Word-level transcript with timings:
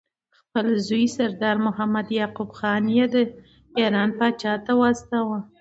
خپل 0.39 0.67
زوی 0.87 1.05
سردار 1.15 1.57
محمد 1.67 2.07
یعقوب 2.19 2.49
خان 2.59 2.83
یې 2.97 3.05
ایران 3.79 4.09
پاچا 4.17 4.53
ته 4.65 4.71
واستاوه. 4.79 5.39